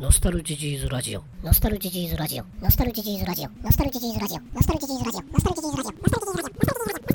[0.00, 1.22] ノスタルジジーズラジオ。
[1.44, 2.44] ノスタルジジーズラジオ。
[2.62, 3.50] ノスタルジジーズラジオ。
[3.62, 4.40] ノスタルジジーズラジオ。
[4.40, 5.20] ノスタルジジーズラジオ。
[5.20, 5.92] ノスタルジジーズラジオ。
[5.92, 7.12] ノスタルジジーズラ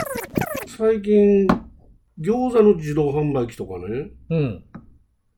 [0.68, 0.78] ジオ。
[0.78, 1.48] 最近、
[2.22, 4.64] 餃子の自動販売機とかね、うん。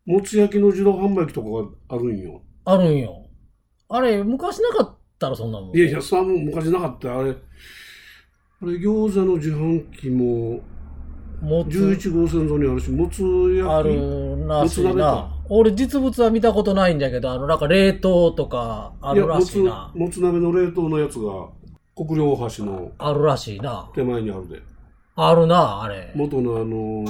[0.06, 2.42] もつ焼きの自動販売機とかがあるんよ。
[2.66, 3.26] あるんよ。
[3.88, 5.78] あれ、昔なかったらそんなもん。
[5.78, 7.36] いやいや、さ、もう昔なかったよあれ、あ
[8.66, 10.60] れ、餃子の自販機も、
[11.42, 13.72] もつ11号線沿いにあるし、もつ焼き。
[13.72, 15.30] あるらしなか。
[15.50, 19.92] 俺実物は見たことないんだけど、あの、なんか冷凍とかあるらしいな。
[19.96, 21.50] もつ、鍋の冷凍のやつが、
[21.96, 23.90] 国領大橋のあるらしいな。
[23.96, 24.62] 手前にあるで。
[25.16, 26.12] あるな、あれ。
[26.16, 27.04] 元のあの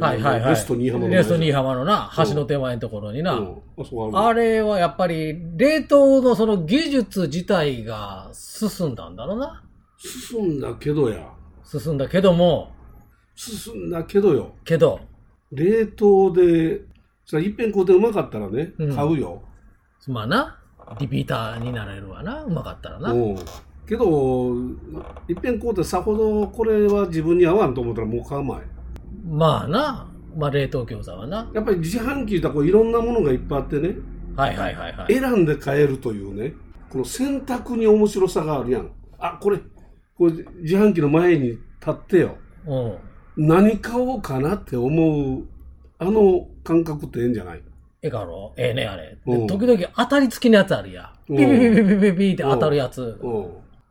[0.00, 0.50] はいはいはい。
[0.50, 1.08] レスト新居浜の。
[1.14, 3.34] レスト新居浜のな、うん橋の手前のところにな。
[3.34, 4.26] うんあそこある。
[4.28, 9.62] あれはやっぱり、冷凍のその技術自体が進んだんだろうな。
[9.98, 11.28] 進んだけどや。
[11.64, 12.75] 進んだけども、
[13.36, 14.54] 進んだけどよ。
[14.64, 14.98] けど、
[15.52, 16.80] 冷凍で、
[17.24, 19.42] さ、一遍買うてうまかったらね、うん買うよ。
[20.08, 20.58] まあな、
[20.98, 23.12] リピーターになれるわな、うまかったらな。
[23.12, 23.36] うん。
[23.86, 24.54] けど、
[25.28, 28.62] 一遍買うてさほどこれは自分に合わんと思ったらもう買うまい。
[29.28, 31.50] まあな、まあ冷凍餃子はな。
[31.54, 33.96] やっぱり自販機だこういろんなものがいっぱいあってね、
[34.36, 35.14] はいはいはいはい。
[35.14, 36.54] 選んで買えるというね、
[36.90, 38.90] この選択に面白さがあるやん。
[39.18, 39.58] あ、これ、
[40.16, 42.36] これ自販機の前に立ってよ。
[42.66, 42.98] うん。
[43.36, 45.44] 何買おうかなって思う、
[45.98, 47.62] あの感覚ってええんじゃない？
[48.02, 49.18] ええかろええね、あれ。
[49.26, 51.50] うんで時々当たり付きのやつあるやピピピピ
[51.82, 53.18] ピピピって当たるやつ。
[53.20, 53.42] うん。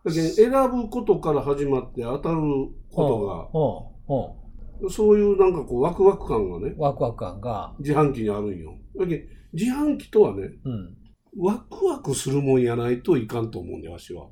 [0.03, 3.05] だけど選ぶことから始まって当たるこうん。
[3.05, 4.35] うん。
[4.77, 7.73] とが、そういうなんかこうワクワク感がね、ワクワク感が。
[7.79, 8.75] 自販機にあるんよ。
[8.97, 10.95] だけど自販機とはね、うん。
[11.38, 14.27] ワクワクするもんやないといかんと思うんだよ、わしは。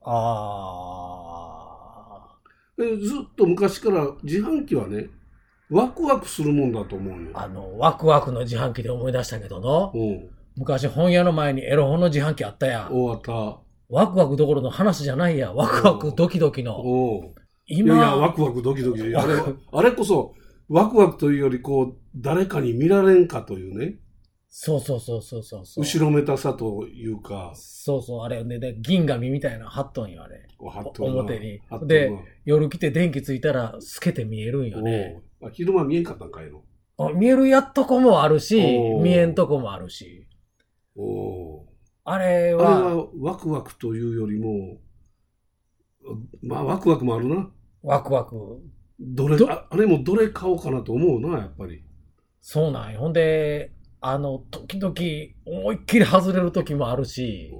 [0.00, 1.57] あ
[2.78, 5.08] でずっと昔から自販機はね、
[5.68, 7.30] ワクワクするもんだと思うよ。
[7.34, 7.44] あ。
[7.44, 9.92] あの、ワクワクの自販機で思い出したけどの。
[9.94, 10.28] うん。
[10.56, 12.92] 昔本屋の前にエロ本の自販機あったやん。
[12.92, 13.60] 終わった。
[13.90, 15.52] ワクワクどころの話じゃないや。
[15.52, 16.80] ワクワクドキドキの。
[16.80, 17.34] おう
[17.66, 19.02] い今、やいや、ワクワクドキドキ。
[19.02, 20.34] あれは、あれこそ、
[20.68, 23.96] ワクワクというより、こう、誰かに見られんかというね、
[24.60, 25.84] そうそうそうそうそうそう。
[25.84, 30.48] 後ろめたさというか、そうそう、あれね、で銀紙みたいなの貼っとんよ、あれ。
[30.58, 32.10] こう貼っとるな表にで
[32.44, 35.22] 夜来て電気ついたら透けて見えるんよね。
[35.40, 36.64] あ昼間見えんかったんかいの？
[36.98, 38.56] あ見えるやっとこもあるし
[39.00, 40.26] 見えんとこもあるし。
[40.96, 41.66] おう
[42.02, 44.78] あれあれは、はワクワクというよりも、
[46.42, 47.48] まあ、ワクワクもあるな。
[47.84, 48.60] ワクワク。
[48.98, 51.84] どれ、あれもどれ買おうかなと思うな、やっぱり。
[52.40, 52.98] そうなんよ。
[52.98, 54.94] ほんで、あの、時々
[55.44, 57.52] 思いっきり外れる時もあるし、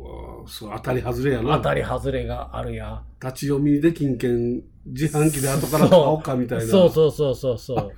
[0.47, 1.57] そう当たり外れやな。
[1.57, 3.03] 当たり外れがあるや。
[3.23, 6.65] 立ち読みで金券、自販機で後から買おうかみたいな。
[6.65, 7.93] そうそうそうそうそう。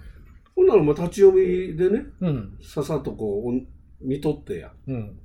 [0.56, 2.58] ほんならもう立ち読みでね、うん。
[2.62, 4.72] ささっとこう、見とってや。
[4.86, 5.18] うん。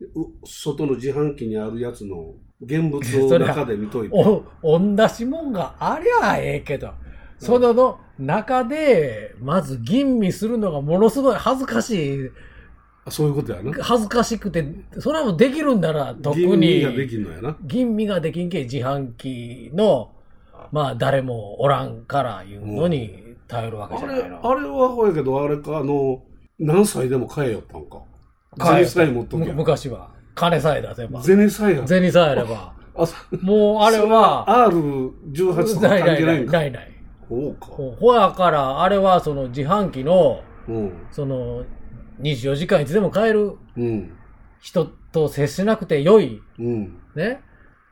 [0.00, 0.06] う
[0.44, 4.14] 外の自販機にあるやつの現物を 中で見といて。
[4.14, 6.90] お、同じもんがありゃええけど、
[7.38, 12.30] そのの中で、まず吟味するのがものすごい恥ずかしい。
[13.06, 13.72] あそういうことやな。
[13.82, 14.66] 恥ずかしくて、
[14.98, 17.56] それはもうできるんなら特吟に味ができんのやな。
[17.62, 20.10] 吟味ができんけ自販機の、
[20.72, 24.50] まあ誰もおらんからいうのに頼るわけじあれ、ゃないの。
[24.50, 26.22] あれはほやけど、あれか、あの、
[26.58, 27.98] 何歳でも買えよったんか？
[28.58, 29.54] 買え持っときむゃ。
[29.54, 30.10] 昔は。
[30.34, 31.22] 金さえ出せば。
[31.22, 31.86] 銭さえや。
[31.86, 32.74] 銭さえあれば。
[33.42, 36.52] もうあれは、R18 とか関係ないんか？
[36.58, 36.90] ないない。
[37.28, 37.66] そうか。
[37.66, 40.92] ほやから、あれはその自販機の、うん。
[41.12, 41.64] その、
[42.20, 44.12] 24時間いつでも買えるうん。
[44.60, 46.98] 人と接しなくて良い、うん。
[47.14, 47.40] ね。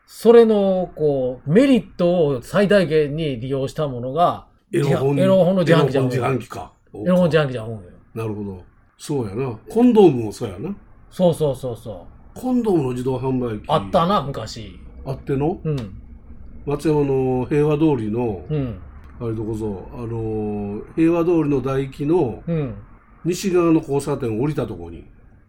[0.07, 5.17] それの、こう、メリットを最大限に利用したものが、エロ本。
[5.17, 6.73] の自販機じゃんエロ本自販機か。
[6.95, 7.81] エロ本自販機じゃんよ。
[8.15, 8.65] なるほど。
[8.99, 9.59] そうやな。
[9.69, 10.75] コンドームもそうやな。
[11.11, 12.41] そうそうそうそう。
[12.41, 13.65] コンドームの自動販売機。
[13.69, 14.79] あったな、昔。
[15.05, 15.61] あっての？
[15.63, 15.77] うん。
[16.67, 18.81] 松山の平和通りの、うん。
[19.21, 22.75] あれどこぞ、あのー、平和通りの大木のうん。
[23.25, 25.05] 西側の交差点を降りたとこに、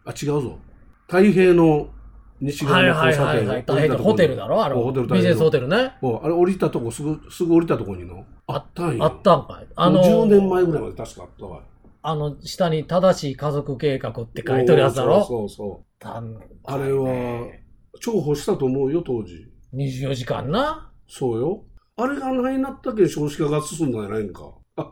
[0.06, 0.60] あ、違うぞ。
[1.08, 1.90] 太平の
[2.42, 3.64] 西側はいの交差はいはいはい。
[3.66, 4.64] 点を降りたとこに大変ホテルだろ？
[4.64, 4.76] あれ。
[4.76, 5.94] ホテルビジネスホテルね。
[6.02, 8.26] おあれ降りたとこ、すぐ、すぐ降りたとこにの。
[8.48, 9.04] あったんよ。
[9.04, 9.68] あったんかい。
[9.76, 11.62] あの、10年前ぐらいまで確かあったわ。
[12.02, 15.24] あの、下に正しい家族計画って書いてるやつだろ？
[15.26, 16.08] そうそうそう。
[16.66, 17.48] あれは、
[18.06, 19.48] 重宝したと思うよ、当時。
[19.74, 20.92] 24時間な？
[21.08, 21.64] そうよ。
[21.98, 24.54] あれがないなったけん少子化が進んだんじゃないんか。
[24.76, 24.92] あ、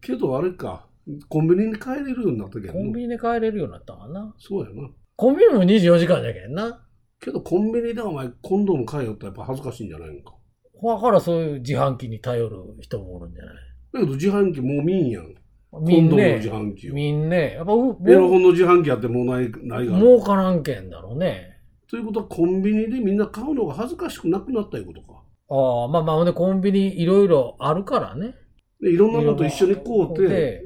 [0.00, 0.85] けどあれか。
[1.28, 4.34] コンビニに帰れるようになったけんのコンビニで帰れるようになったかな。
[4.38, 4.88] そうやな。
[5.16, 6.84] コンビニも24時間じゃけんな。
[7.20, 10.34] けどコンビニでお前コンドーム買えよってやっぱ恥ずかしいんじゃないんか。
[10.82, 13.54] だからそういう自販機に頼る人もおるんじゃない？
[13.94, 15.34] だけど自販機もう見んやん。
[15.82, 16.94] みんコンドームのね自、販機を。
[16.94, 19.98] みんね、やっぱう、エロ本の自販機あってもうない、ないが。
[19.98, 21.58] 儲からんけんだろうね。
[21.90, 25.22] ということはコンビニでみんな買うのが恥ずかしくなくなったいうことか。
[25.48, 28.34] ああ、まあまあ、ほんでコンビニいろいろあるからね。
[28.80, 30.65] でいろんなものと一緒に買うて、で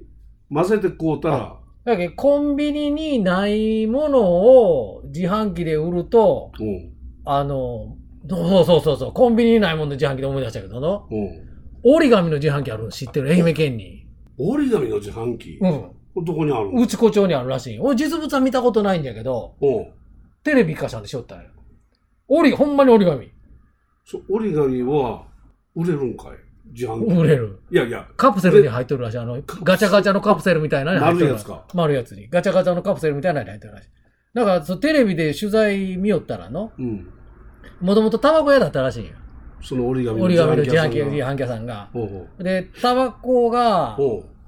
[0.52, 6.92] 混ぜて買うたら、だけどコンビニにないものを自販機で売ると、うん。
[7.24, 7.96] あの、
[8.28, 11.50] そうそうそうそう、コンビニにないもの自販機で思い出したけどの、うん。
[11.82, 13.30] 折り紙の自販機あるの知ってる？
[13.30, 14.06] 愛媛県に。
[14.38, 15.58] 折り紙の自販機？
[15.60, 16.24] うん。
[16.24, 16.82] どこにあるの？
[16.82, 17.78] 内子町にあるらしい。
[17.78, 19.86] 俺実物は見たことないんだけど、うん。
[20.44, 21.44] テレビ化したんでしょったんよ。
[22.28, 23.30] 折り、ほんまに折り紙。
[24.04, 25.24] そ折り紙は
[25.74, 26.32] 売れるんかい？
[26.72, 27.14] 自販機。
[27.14, 27.60] 売れる。
[27.70, 29.18] いやいや、カプセルに入ってるらしい。
[29.18, 31.26] あの、ガチャガチャのカプセルみたいなのに入ってる。
[31.26, 32.28] 丸いやつか丸いやつに。
[32.28, 33.88] ガチャガチャのカプセルみたいなのに入ってるらしい。
[34.34, 37.08] だから、テレビで取材見よったらの、うん。
[37.80, 39.12] もともとタバコ屋だったらしいよ。
[39.62, 40.40] その折り紙の自
[40.74, 41.90] 販機、屋自さんが販機屋さんが。
[41.92, 43.98] ほうほうで、タバコが、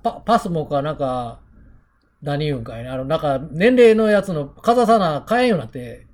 [0.03, 1.41] パパスモかなんか、
[2.23, 2.89] 何言うんかいね。
[2.89, 6.07] あの、なんか、年齢のやつの、かざさな、買えんようになって、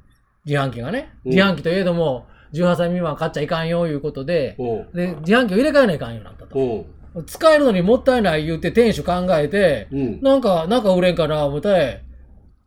[0.46, 1.12] 自販機がね。
[1.25, 4.56] うん自販機といえども、18歳未満買っちゃいかんよ、いうことで、
[4.95, 6.55] で、自販機を入れ替えないかんようになったと。
[6.55, 6.87] ほ
[7.27, 10.21] 使えるのにもったいない言って店主考えて、ううん。
[10.23, 12.03] なんか、なんか売れんかな、思って、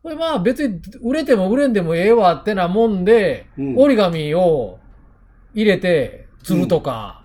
[0.02, 4.78] これまあ別に売れても売れんでもええわってなもんで、うん折り紙を
[5.54, 7.24] 入れて、釣るとか、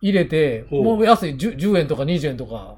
[0.00, 2.76] 入れて、ほうもう安い 10, 10円とか20円とか、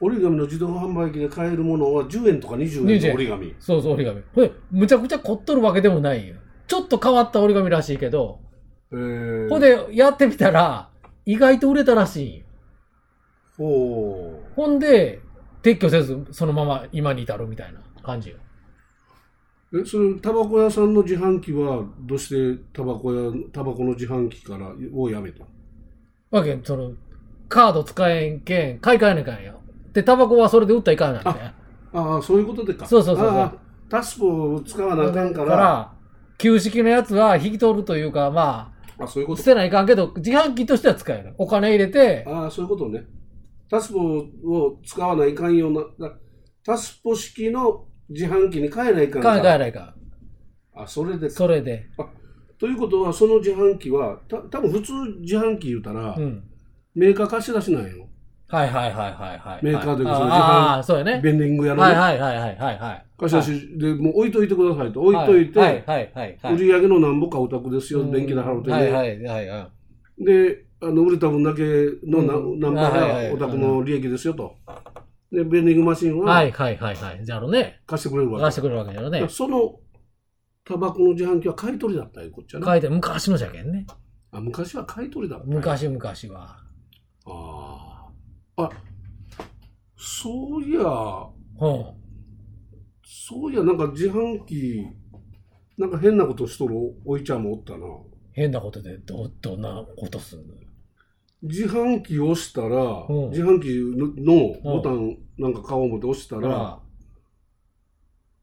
[0.00, 3.54] 折り紙の自動販売機で買えるものは10円とか20 20円円の折り紙。
[3.58, 4.22] そうそう折り紙。
[4.22, 6.36] これ、むちゃくちゃ凝っとるわけでもないよ。
[6.68, 8.40] ちょっと変わった折り紙らしいけど、
[8.92, 10.90] えー、ほんでやってみたら、
[11.26, 12.44] 意外と売れたらしい。
[13.56, 14.52] ほう。
[14.54, 15.20] ほんで、
[15.62, 18.36] 撤去せず、そのまま今に至るみたいな感じよ。
[19.74, 25.44] え、それ、タバコ屋さんの自販機は、どうしてタバコ屋、タバコの自販機から、をやめた
[26.30, 26.92] わけ、その、
[27.48, 29.60] カード使えんけん、買い替えなきゃんよ。
[29.92, 31.30] で、タバコはそれで売ったらいかんなんて。
[31.30, 32.86] ああ、そういうことでか。
[32.86, 33.58] そうそうそうそう
[33.90, 35.92] タスポを使わなあかんか、ら、
[36.38, 41.34] 旧式のやつは引き取るというか、まあ、あそういうこと捨てないかんけど、自販機としては使える。
[41.36, 43.04] お金入れて、ああ、そういうことね。
[43.68, 46.14] タスポを使わないかんような、だ
[46.64, 49.30] タスポ式の自販機に変えないかんか。
[49.30, 49.94] 買い替えないか
[50.74, 51.28] あ、それで。
[51.28, 51.90] それで。
[52.58, 56.44] ということは、その自販機は、た多分普通自販機言うたら、うん。
[56.94, 58.08] メーカー貸し出しなんよ。
[58.50, 59.64] はいはいはいはいはい。
[59.64, 61.20] メーカーであそのああ、そうやね。
[61.22, 63.06] ベンディング屋のね、はいはいはいはいはいはい。
[63.18, 65.02] 貸し出しで、もう置いといてくださいと。
[65.02, 66.54] 置いといて、はいはいはいはい。
[66.54, 68.76] 売り上げの何ぼかお宅ですよ、電気で払うてね。
[68.76, 69.70] はいはいはいは
[70.18, 70.24] い。
[70.24, 71.62] で、あの売れた分だけ
[72.06, 74.54] のな、うんナンバはいはいはいーがお宅の利益ですよと。
[75.30, 77.24] で、ベンディングマシンははいはいはいはい。
[77.24, 78.44] じゃあのね、貸してくれるわけ。
[78.46, 79.26] 出してくれるわけだよね。
[79.28, 79.74] その
[80.64, 82.66] タバコの自販機は買い取りだったいうこっちゃね。
[82.66, 83.86] 書いて、昔のじゃけんね。
[84.30, 85.46] あ昔は買い取りだった。。
[85.46, 85.98] 昔々
[86.38, 86.67] は。
[88.58, 88.64] ああ。
[88.64, 88.70] あ、
[89.96, 91.84] そういや、うん。
[93.04, 94.86] そういや、なんか自販機、
[95.76, 96.74] なんか変なことしとる
[97.04, 97.86] おいちゃんもおったな。
[98.32, 100.54] 変なことでど、どんなことすんの？
[101.42, 103.68] 自販機押したら、うん自販機
[104.20, 106.80] のボタンなんか顔を持って押したら、あ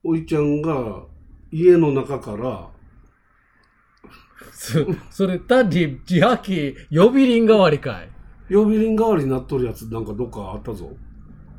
[0.03, 1.03] おいちゃんが
[1.51, 2.69] 家の中から、
[4.53, 8.09] そそれ単に自販機呼び鈴代わりかい。
[8.50, 10.89] 呼び鈴代わりになっとるやつなんかどっかあったぞ。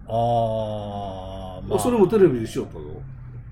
[0.08, 1.78] ああ、まあ。
[1.78, 2.80] それもテレビでしよったぞ。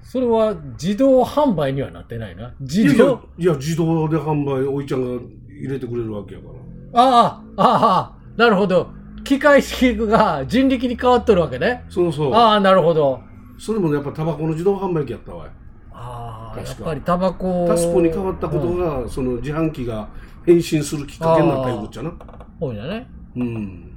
[0.02, 2.54] それは自動販売にはなってないな。
[2.60, 6.46] 自動、いや、自動で販売、おいちゃんが入れてくれるわけやか
[6.92, 7.02] ら。
[7.02, 8.88] ああ、ああ、なるほど。
[9.24, 11.84] 機械式が人力に変わっとるわけね。
[11.88, 12.34] そうそう。
[12.34, 13.20] ああ、なるほど。
[13.58, 15.50] それもねやっぱタバコの自動販売機やったわい。
[15.92, 17.66] ああ、やっぱりタバコ。
[17.66, 20.08] タスポに変わったことうんが、その自販機が
[20.44, 22.12] 変身するきっかけになったいうこっちゃな。
[22.60, 23.08] 多いんだね。
[23.36, 23.90] うん。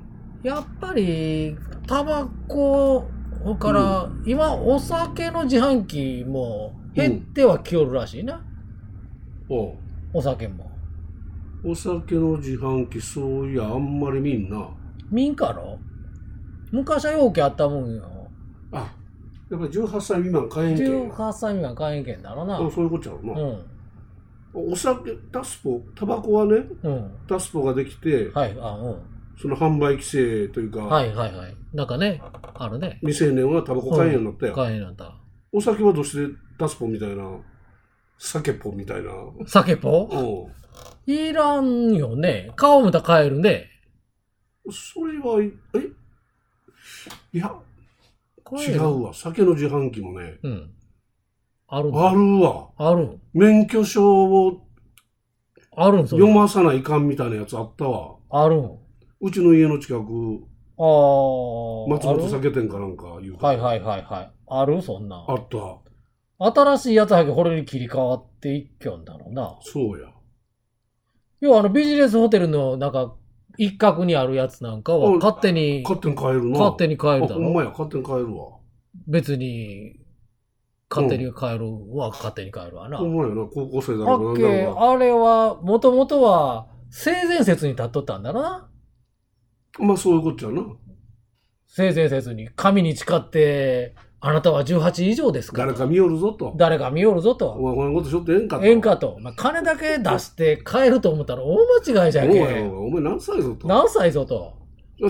[0.43, 1.55] やっぱり、
[1.87, 3.09] タバコ
[3.59, 8.41] から、今、お酒の自販機も減ってはきよるらしいな。
[9.49, 9.73] おう
[10.13, 10.71] お酒も。
[11.63, 14.69] お酒の自販機、そういや、あんまり見んな。
[15.09, 15.79] 民家の
[16.71, 18.03] 昔は容器あったもんよ。
[18.71, 18.93] あ、
[19.49, 21.09] やっぱり18歳未満買えんけん。
[21.11, 22.55] 18歳未満会員権だろうな。
[22.55, 23.33] あそういうことちゃうな。
[23.33, 24.71] うん。
[24.71, 27.11] お酒、タスポ、タバコはね、うん。
[27.27, 29.16] タスポができて、はい、あ、うん。
[29.39, 31.55] その販売規制というか、はいはいはい。
[31.73, 32.21] なんかね、
[32.55, 32.99] あるね。
[33.01, 34.55] 未成年はタバコ買えんようになったよ。
[34.55, 35.15] 会員なんだ。
[35.51, 37.23] お酒はどうしてタスポみたいな、
[38.17, 39.11] 酒ポみたいな。
[39.45, 40.09] 酒ポ
[41.07, 41.13] うん。
[41.13, 42.51] いらんよね。
[42.55, 43.67] 顔もた買えるね。
[44.71, 45.51] それは、え？
[47.31, 47.55] いや、
[48.43, 49.13] 買える違うわ。
[49.13, 50.71] 酒の自販機もね、うん。
[51.67, 52.69] あるあるわ。
[52.77, 53.19] ある。
[53.33, 54.61] 免許証を
[55.75, 58.15] あるんそれ読まさないかんみたいなやつあったわ。
[58.29, 58.77] あるん。
[59.21, 60.01] うちの家の近く、
[60.79, 61.89] ああ。
[61.89, 64.31] 松本酒店かなんか言うてたはいはいはいはい。
[64.47, 65.33] あるそんなあ。
[65.33, 66.51] った。
[66.51, 69.57] 新しいやつはこれに切り替わっていっきょんだろうな。
[69.61, 70.07] そうや。
[71.39, 73.15] 要はあのビジネスホテルのなんか
[73.57, 76.59] 一角にあるやつなんかはうん勝手に、勝手に買えるな。
[76.59, 77.43] 勝手に買えるあ、だろ。
[77.43, 78.49] ほんまや、勝手に買えるわ。
[79.07, 79.99] 別に、
[80.89, 82.97] 勝手に買えるは勝手に買えるわな。
[82.99, 88.69] ほんまやな、高校生だあろうっけ、あれは、もともとは、性善説に立っとったんだろうな。
[89.79, 90.63] まあそういうことやな。
[91.67, 96.53] 性善説に、神に誓って、あなたは18以上ですか誰か見よるぞと。
[96.57, 97.55] 誰か見よるぞおと。
[97.55, 98.65] 前こんなことしょってええんかと。
[98.65, 99.17] ええんかと。
[99.21, 102.41] まあ、金だけ出して買えると思ったら大間違いじゃんけ。
[102.63, 103.67] お前何歳ぞと。
[103.67, 104.57] 何歳ぞと。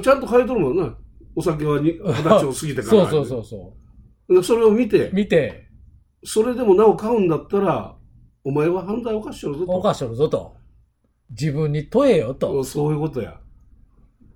[0.02, 0.94] ちゃんと書いとるもんな。
[1.36, 2.86] お酒はに二十歳を過ぎてから。
[2.90, 5.68] そうそうそうそでそれを見てう。、見て、
[6.24, 7.96] それでもなお買うんだったら、
[8.44, 9.72] お前は犯罪を犯しとるぞと。
[9.72, 10.56] 犯しとるぞと。
[11.30, 12.64] 自分に問えよと。
[12.66, 13.40] そういうことや。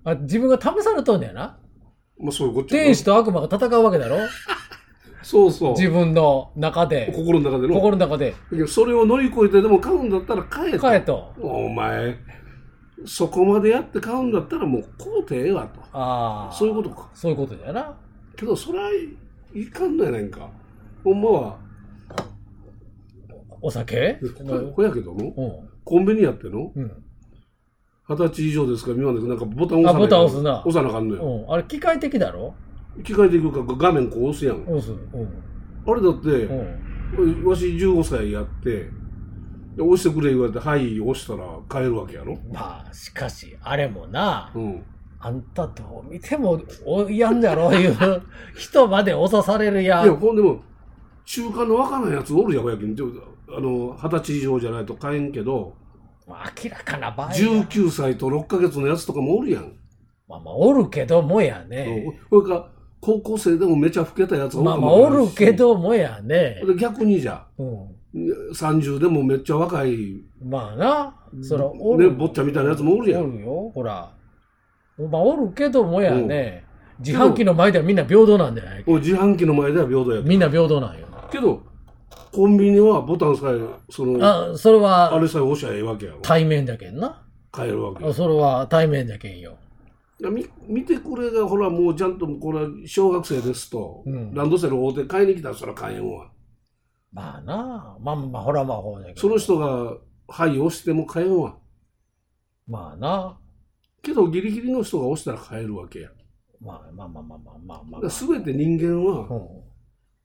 [0.03, 1.59] あ自分が試されとんねやな。
[2.19, 4.17] まあそういうことやな天使と悪魔が戦うわけだろ
[5.23, 5.71] そうそう。
[5.73, 7.75] 自分の中で、心の中での。
[7.75, 8.33] 心の中で、
[8.67, 10.79] それを乗り越えてでも買うんだったら買えと。
[10.79, 11.33] 買えと。
[11.39, 12.17] お前、
[13.05, 15.81] そこまでやって買うんだったらもう買うてええわと。
[15.93, 16.53] ああ。
[16.53, 17.09] そういうことか。
[17.13, 17.97] そういうことだよな。
[18.35, 18.89] けどそれは
[19.53, 20.49] いかんのやないんか。
[21.03, 21.57] ほんまは、
[23.61, 24.19] お酒？
[24.37, 25.69] ここやけどの、うん。
[25.83, 26.71] コンビニやっての？
[26.75, 27.03] うん。
[28.11, 31.45] 二十歳以上ですから見まんでなんかボタン押さなあボタン押すな押さなあかんのよ。
[31.47, 31.53] うん。
[31.53, 32.53] あれ、機械的だろ？
[33.05, 34.63] 機械でいくか画面こう押すやん。
[34.63, 34.91] 押す。
[34.91, 34.97] うん。
[35.87, 36.29] あれだって、
[37.15, 37.45] うん。
[37.45, 38.89] わし15歳やって、
[39.77, 42.37] で押してくれ言われて、はい、押したら買えるわけやろ。
[42.51, 44.83] まあ、しかし、あれもな、うん。
[45.19, 47.95] あんたどう見ても、おやんだろいう
[48.57, 50.61] 人まで押さされるやいや、ほんでも、
[51.23, 52.95] 中間の若ないやつおるやん、やけん。
[52.95, 53.07] ちょ
[53.55, 55.73] あの、二十歳以上じゃないと買えんけど、
[56.27, 59.73] まあ明らかな場合は19歳と6ヶ月のやつとかもおるやん。
[60.27, 62.05] まあまあ、おるけどもやね。
[62.29, 62.67] これから、
[63.01, 65.51] 高校生でもめちゃ老けたやつおるまあまあ、おるけ。
[65.51, 66.61] どもやね。
[66.65, 67.87] で逆にじゃ、うん。
[68.53, 72.11] 30でもめっちゃ若い、まあな、そら、おね、る。
[72.11, 73.23] 坊ちゃんみたいなやつもおるやん。
[73.23, 74.13] おるよ、ほら。
[75.09, 76.63] まあ、おるけどもやね。
[76.99, 78.83] 自販機の前ではみんな平等なんじゃない？
[78.85, 81.07] もう自販機の前では平等やみんな平等なんよ。
[81.31, 81.63] けど、
[82.31, 83.59] コンビニはボタンさえ、
[83.89, 86.19] その、ああ、それはれさえ押しゃええわけやろ。
[86.21, 87.23] 対面だけんな。
[87.51, 89.57] 買えるわけやあそれは対面だけんよ。
[90.19, 96.31] み見てくれが、ほら、もうちゃんと、これは小学生ですと、うんランドセル大手買いに来たらそれは買えんわ。
[97.11, 99.21] まあな、まあまあ、ほらまあほらだけど。
[99.21, 99.97] その人が、
[100.27, 101.57] はい、押しても買えんわ。
[102.67, 103.37] まあな、
[104.01, 106.09] けど、ギリギリの人が押したら買えるわけや。
[106.61, 109.70] まあまあまあまあまあまあまあ、すべて人間はうん。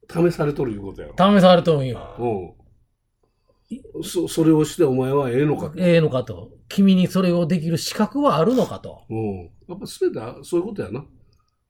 [0.08, 1.14] 試されとるいうことやろ。
[1.16, 2.16] 試されとんよ。
[2.18, 4.02] うん。
[4.02, 5.72] そ、それをしてお前はええのか。
[5.76, 6.52] ええのかと。
[6.68, 9.02] 君にそれをできる資格はあるのかと。
[9.10, 9.36] うん。
[9.68, 11.04] やっぱすべてはそういうことやな。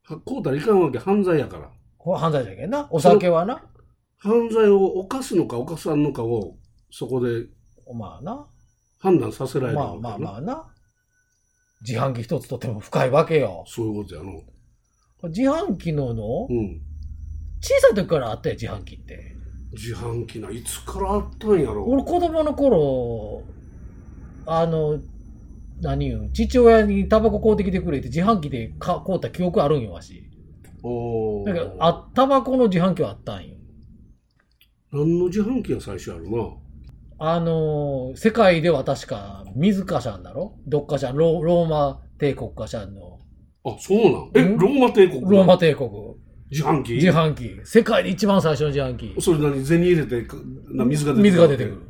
[0.05, 1.71] はこうたらいかんわけ、犯罪やから。
[1.99, 2.87] 犯罪だけんな。
[2.91, 3.63] お酒はな。
[4.19, 6.57] 犯罪を犯すのか犯さんのかを、
[6.91, 7.47] そこで
[7.95, 8.47] まあな。
[8.99, 9.97] 判断させられるまあ。
[9.97, 10.73] まあまあな。
[11.87, 13.65] 自販機一つとっても深いわけよ。
[13.67, 14.43] そういうことやの。
[15.29, 16.81] 自販機ののうん。
[17.61, 19.35] 小さい時からあったよ、自販機って。
[19.73, 21.85] 自販機な、いつからあったんやろ。
[21.87, 23.43] 俺子供の頃、
[24.47, 24.99] あの、
[25.81, 30.31] 何言う父親にタバコ買うてきてくれって自販機でか買うた記憶あるんよ、わし。
[30.83, 33.57] おーだから、あ、タバコの自販機はあったんよ。
[34.93, 36.39] 何の自販機が最初あるな。
[37.19, 43.19] あのー世界では確か水かしゃんだろどっかしゃん、ロローマ帝国かしゃんの。
[43.65, 44.31] あ、そうなん？
[44.35, 44.57] え、ん？
[44.59, 45.91] ローマ帝国ローマ帝国。
[46.51, 46.95] 自販機？
[46.95, 47.61] 自販機。
[47.65, 49.15] 世界で一番最初の自販機。
[49.21, 49.65] それ何？
[49.65, 50.27] 銭入れて
[50.87, 51.83] 水が出て水が出てくる。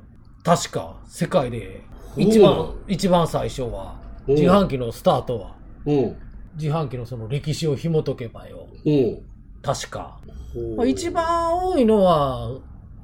[0.42, 1.82] 確か、世界で
[2.16, 6.16] 一ほ番、一番最初は、うん自販機のスタートは、うん。
[6.56, 8.66] 自販機のその歴史を紐解けばよ。
[8.84, 9.22] うん。
[9.62, 10.18] 確か。
[10.76, 12.58] まあ、一番多いのは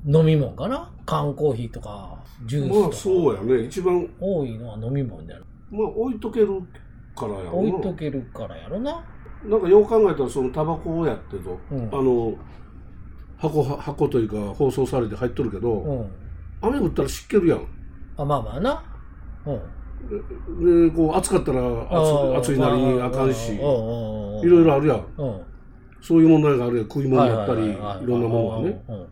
[0.04, 0.90] 飲み物かな？
[1.06, 2.80] 缶コーヒーとか、ジュースとか。
[2.80, 3.64] まあそうやね。
[3.66, 5.44] 一番、多いのは飲み物だよ。
[5.71, 6.49] まあ置いとける
[7.14, 7.68] からやろな。
[7.68, 9.04] 置いとけるからやろな。
[9.44, 12.34] なんかよう考えたらそのタバコをやってと、うんあの、
[13.38, 16.11] 箱、箱というか包装されて入っとるけど、うん。
[16.61, 17.66] 雨降ったら湿気るやん。
[18.16, 18.82] あ、まあまあな。
[19.46, 20.90] うん。
[20.90, 25.06] で、こう暑かったら暑暑いなりにあかんし、いいろいろあるやん。
[25.18, 25.40] うん。
[26.00, 26.88] そういう問題があるやん。
[26.88, 28.84] 食い物やったり、いろんなものがね。
[28.88, 29.06] うん。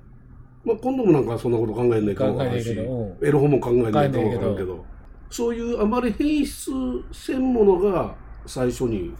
[0.65, 4.85] まあ今度もなんかそんなこと考えないかもわからんし、エロ本も考えないかもけけど、
[5.31, 6.71] そういうあまり変質
[7.13, 8.15] せんものが
[8.47, 9.13] 最初に、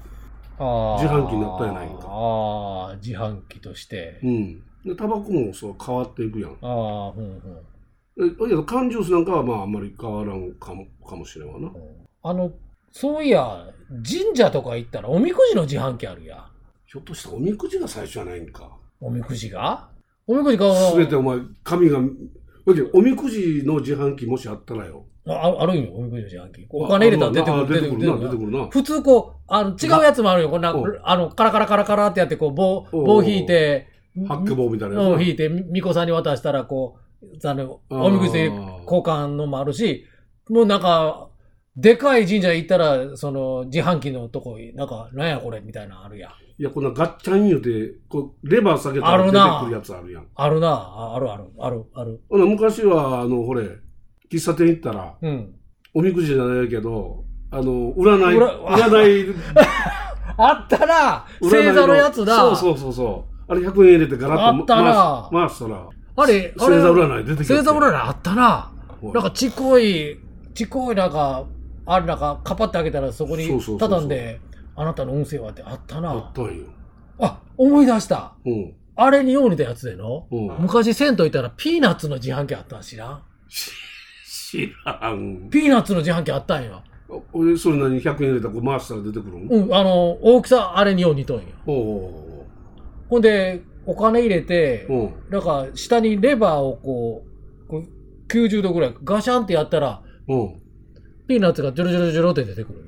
[0.61, 4.31] 自販機になったやないんかああ、自販機としてう。
[4.31, 4.63] ん。
[4.85, 6.51] で、タバコもそう変わっていくやん。
[6.53, 7.19] ああ、うん
[8.19, 8.27] うん。
[8.27, 11.73] えだけど缶ジュースなんかはまああんまり変わらんかもかもしれんわな。
[12.23, 12.53] あの、
[12.93, 16.47] そういや、神社とか行ったらおみくじの自販機あるや。
[16.87, 18.71] ひょっとしたらおみくじが最初じゃないんか。
[19.01, 19.89] おみくじが？
[20.27, 21.99] おみくじが、すべてお前、紙が、
[22.93, 25.07] おみくじの自販機もしあったらよ。
[25.33, 26.67] ああるんよ、おみくじの自販機。
[26.71, 28.69] お金入れたら出てくる、あ出てくるな、出てくるな。
[28.69, 30.51] 普通こう、あの、違うやつもあるよ。
[30.51, 33.89] こんなうん、あの、カラカラカラカラってやって、こう、棒、うん棒引いて、
[34.27, 40.07] ハッケ棒みたいなうん、やつ引いて、みこさんに渡したら、こう、あの、おみくじで交換のもあるし、
[40.49, 41.29] もうなんか、
[41.77, 46.31] でかい神社行ったら、その、自販機のとこ、なんか、なんやこれみたいなのあるやん。
[46.59, 50.27] いや、こんなガッチャン言うて、こう、レバー下げたら出てくるやつあるやん。
[50.35, 52.21] あるなああるある、ある、ある。
[52.29, 53.69] 昔は、あの、ほれ、
[54.31, 55.55] 喫茶店行ったら、うん。
[55.93, 59.35] おみくじじゃないけど、あの、占い、占い、
[60.39, 63.53] あったな占い星座のやつだそうそうそうそう。
[63.53, 67.55] あれ100円入れてガラッと回す回したら、あれ、あ星れ座占い出てきて。
[67.55, 68.71] 星座占いあったな
[69.03, 70.21] なんかちっこい、
[70.55, 71.45] ちっこいなんか、
[71.87, 74.41] あれなんか、カパって開けたらそこに畳んで、
[74.77, 76.67] あなたの運勢はってあったあなったんよ。
[77.19, 78.35] あ、思い出した。
[78.47, 78.75] うん。
[78.95, 80.57] あれによう似たやつでの、うん。
[80.61, 83.23] 昔銭湯行ったらピーナッツの自販機あったん知らん
[84.51, 85.49] 知らん。
[85.51, 86.83] ピーナッツの自販機あったんよ。
[87.33, 89.49] 俺、それ何 ?100 円入れたらこう回したら出てくるん？
[89.49, 91.45] うん、あの、大きさあれによう似とんよ。
[91.65, 92.47] ほ
[93.09, 95.13] ほんで、お金入れてう、うん。
[95.31, 97.25] なんか下にレバーをこ
[97.67, 100.61] う、こう90度ぐらいガシャンってやったら、うん。
[101.27, 102.87] ピーナッツがジョロジョロジョロって出てくる。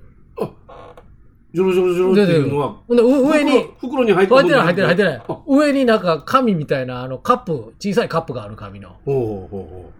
[1.55, 5.43] ジョロジョロジョロっていうのは、ほんで、う上に、袋袋に入って入ってない、入ってない、入ってないあ。
[5.47, 8.97] 上になんか紙みたいな、あの、カップ、小さいカップがある紙の。
[9.05, 9.93] ほうほうほうほ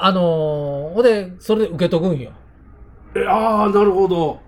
[0.00, 2.30] あのー、ほんで、それで受けとくんよ。
[3.14, 3.18] う。
[3.18, 4.40] え、ああ、なるほど。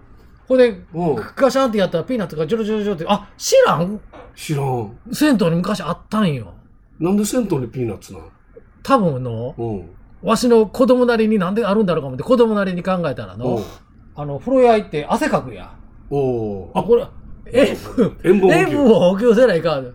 [0.47, 1.17] ほんで、うん。
[1.37, 4.01] ガシャンってやったらピーナッツがジョロジョロジョロって、あ、知らん？
[4.35, 4.97] 知らん。
[5.13, 6.55] 銭湯に昔あったんよ。
[6.99, 8.23] なんで銭湯にピーナッツなん？
[8.83, 9.91] 多分の、うん。
[10.23, 13.61] わしの子供なりになんであるんだろうかもって、子供なりに考えたらおのう、
[14.15, 15.75] あの、風呂屋行って汗かくや。
[16.11, 17.07] おうあ、これ、
[17.47, 17.77] え、
[18.25, 19.95] 塩分塩分を補給せないかん。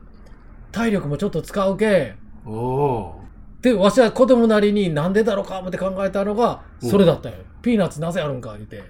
[0.72, 2.16] 体力もちょっと使うけ。
[2.46, 3.25] ああ。
[3.66, 7.38] で、わしは子供なりになんでだろうか思って考えたのが、うんそれだったよ。
[7.64, 8.84] ピーナッツなぜあるんか言って。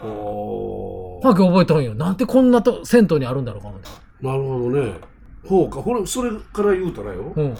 [0.00, 1.94] おパーク覚えたんよ。
[1.94, 3.72] なんでこんなと銭湯にあるんだろうか。
[4.20, 5.00] なるほどね。
[5.48, 5.80] ほうか。
[5.80, 7.32] ほれ、それから言うたらよ。
[7.34, 7.56] うん。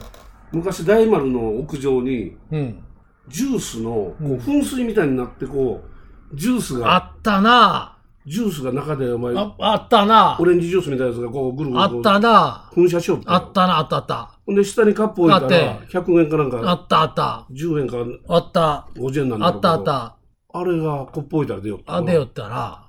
[0.52, 2.84] 昔大丸の屋上に、うん。
[3.28, 5.82] ジュースの、こう噴水みたいになって、こ
[6.30, 7.91] う、ジュースあが、ったな
[8.26, 14.38] ジュースが中で、お前、あ、あったなオレンジジュースみたいなやつが、こう、ぐるぐるこうあったな噴射しよっあったな、あったあった。
[14.46, 17.46] ほんで、下にカップ置いたら、あって100円かなんあか、ったあった。
[17.50, 17.96] 10円か
[18.28, 18.88] あった。
[18.94, 20.16] 50円なんだろうけどあったあっ
[20.52, 20.58] た。
[20.58, 21.98] あれがコップ置いたら出よったな。
[21.98, 22.86] あ、でよったら、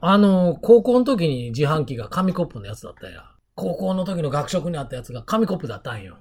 [0.00, 3.24] あの、高校の時に自販機が紙コップのやつだったや。
[3.54, 6.16] 高校の時の学食にあったやつが紙コップだったんよ。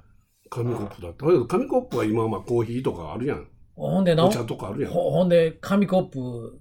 [0.50, 1.26] 紙コップだった。
[1.26, 3.48] だけど紙コップは今はまあコーヒーとかあるやん。
[3.76, 4.92] ほんでな、お茶とかあるやん。
[4.92, 6.60] ほほんで、紙コップ、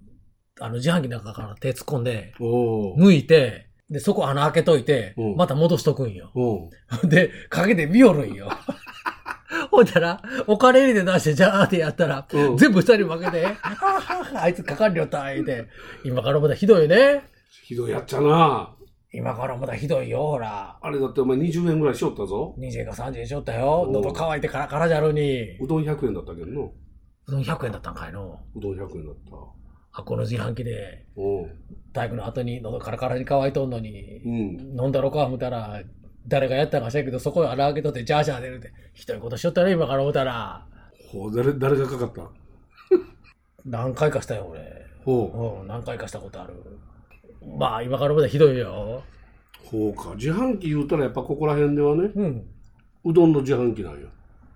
[0.59, 2.97] あの、自販機の中から手突っ込んで、おお。
[2.97, 6.31] 剥いて、で、そこ穴開けといてうん、また戻しとくんよ。
[7.05, 8.49] で、かけて見よるんよ。
[9.71, 13.53] ほんだら、お金入れて出して、じゃーってやったら、うん全部下に負けて、あ
[14.35, 15.67] ああいつかかんりょった、言うて、
[16.05, 17.23] 今からまだひどいね。
[17.65, 18.75] ひどいやっちゃな。
[19.13, 20.79] 今からまだひどいよ、ほら。
[20.81, 22.55] あれだってお前20円ぐらいしよったぞ。
[22.59, 23.85] 20円か30円しよったよ。
[23.89, 25.57] うん喉乾いてカラカラじゃろに。
[25.61, 26.73] うどん100円だったけどの。
[27.27, 28.39] うどん100円だったんかいの。
[28.55, 29.60] うどん100円だった。
[29.93, 31.51] あ、この自販機で、おう
[31.93, 34.81] 体育の後に喉カラカラに乾いとんのに、うん。
[34.81, 35.83] 飲んだろか思ったら、
[36.29, 40.65] 誰がやったんか知らんけど、そこに穴開けとってジャージャー出るって、ひどいことしよったね、今から思ったら。
[41.11, 42.31] ほう、誰、誰がかかった？
[43.65, 44.87] 何回かしたよ、俺。
[45.05, 46.55] ほうん、何回かしたことある。
[47.59, 49.03] まあ、今から思ったらひどいよ。
[49.65, 49.67] う。
[49.69, 50.15] ほうか。
[50.15, 52.47] 自販機言うたらやっぱここら辺ではね、うん。
[53.05, 54.09] うどんの自販機なんよ。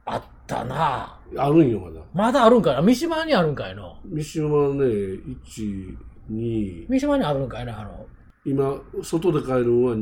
[0.06, 2.00] あったなあるんよ、まだ。
[2.12, 2.82] まだあるんかいな？
[2.82, 3.96] 三島にあるんかいの？
[4.04, 5.96] 三島ね、1、
[6.30, 8.06] 2、三島にあるんかいなあの、
[8.44, 9.96] 今、外で買えるのは、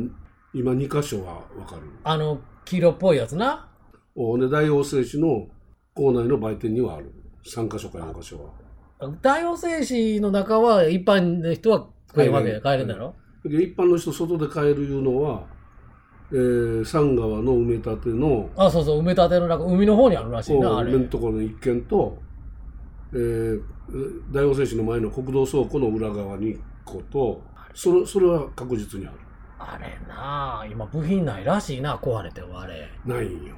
[0.53, 1.83] 今2箇所はわかる。
[2.05, 3.69] あの、黄色っぽいやつな？
[4.15, 5.47] おで、大王製紙の
[5.95, 7.13] 校内の売店にはある。
[7.45, 8.45] 3箇所か4箇所
[9.01, 9.09] は。
[9.21, 15.47] 大王製紙の中は一般の人は車で帰れるんだろ、で一般の人外で買えるいうのは、
[16.33, 20.93] えー、三川の埋め立ての、あ、そうそう、埋め立ての中、海の方にあるらしいな、あれ。
[20.93, 22.19] のところの一軒と、
[23.13, 23.63] えー、
[24.33, 27.43] 大王製紙の前の国道倉庫の裏側に1個と、
[27.75, 29.17] それそれは確実にある。
[29.59, 32.89] あれなあ今部品ないらしいな、壊れてもあれ。
[33.05, 33.55] ないんよ。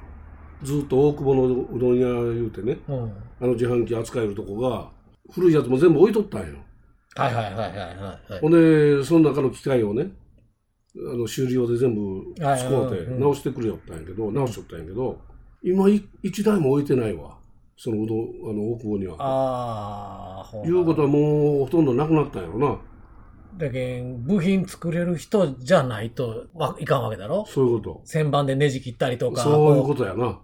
[0.61, 3.13] ずっと大久保のうどん屋言うてね、うん。
[3.41, 4.89] あの自販機扱えるとこが、
[5.33, 6.57] 古いやつも全部置いとったんよ。
[7.15, 8.39] はいはいはいはいはい。
[8.41, 10.11] ほんで、その中の機械をね、
[10.97, 15.19] あの修理用で全部はい使うて直してくれよったんやけど、直しとったんやけど、
[15.63, 17.37] 今い一台も置いてないわ。
[17.77, 19.15] そのうどん、あの、大久保には。
[19.19, 22.79] ああ、いうことはもうほとんどなくなったんやろな。
[23.57, 27.45] だけん部品作れる人じゃないとわいかんわけだろ？
[27.47, 29.35] そういうこ旋盤でネジ切ったりとと。
[29.35, 30.39] か、そういうことやな。